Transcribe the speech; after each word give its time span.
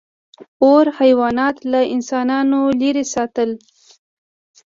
•اور 0.65 0.85
حیوانات 0.99 1.55
له 1.71 1.81
انسانانو 1.95 2.59
لرې 2.79 3.03
ساتل. 3.13 3.49